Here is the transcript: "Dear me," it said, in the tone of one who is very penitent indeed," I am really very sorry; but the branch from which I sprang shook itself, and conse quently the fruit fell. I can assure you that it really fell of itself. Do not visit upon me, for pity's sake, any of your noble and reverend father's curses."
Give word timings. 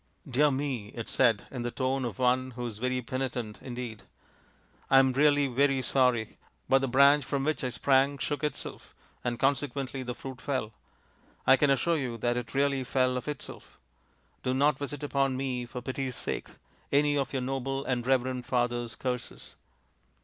"Dear 0.37 0.49
me," 0.49 0.87
it 0.95 1.07
said, 1.07 1.45
in 1.51 1.61
the 1.61 1.69
tone 1.69 2.05
of 2.05 2.17
one 2.17 2.49
who 2.57 2.65
is 2.65 2.79
very 2.79 3.03
penitent 3.03 3.59
indeed," 3.61 4.01
I 4.89 4.97
am 4.97 5.13
really 5.13 5.45
very 5.45 5.83
sorry; 5.83 6.39
but 6.67 6.79
the 6.79 6.87
branch 6.87 7.23
from 7.23 7.43
which 7.43 7.63
I 7.63 7.69
sprang 7.69 8.17
shook 8.17 8.43
itself, 8.43 8.95
and 9.23 9.39
conse 9.39 9.67
quently 9.67 10.03
the 10.03 10.15
fruit 10.15 10.41
fell. 10.41 10.73
I 11.45 11.55
can 11.55 11.69
assure 11.69 11.97
you 11.97 12.17
that 12.17 12.35
it 12.35 12.55
really 12.55 12.83
fell 12.83 13.15
of 13.15 13.27
itself. 13.27 13.77
Do 14.41 14.55
not 14.55 14.79
visit 14.79 15.03
upon 15.03 15.37
me, 15.37 15.67
for 15.67 15.83
pity's 15.83 16.15
sake, 16.15 16.47
any 16.91 17.15
of 17.15 17.31
your 17.31 17.43
noble 17.43 17.85
and 17.85 18.07
reverend 18.07 18.47
father's 18.47 18.95
curses." 18.95 19.53